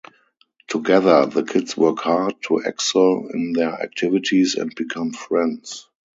Together, 0.67 1.27
the 1.27 1.43
kids 1.43 1.77
work 1.77 1.99
hard 1.99 2.33
to 2.41 2.57
excel 2.57 3.27
in 3.31 3.53
their 3.53 3.69
activities 3.69 4.55
and 4.55 4.73
become 4.73 5.11
friends. 5.11 5.87